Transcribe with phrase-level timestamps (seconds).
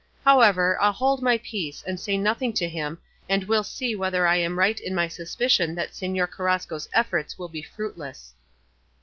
[0.25, 2.97] However, I'll hold my peace and say nothing to him,
[3.29, 7.49] and we'll see whether I am right in my suspicion that Señor Carrasco's efforts will
[7.49, 8.33] be fruitless."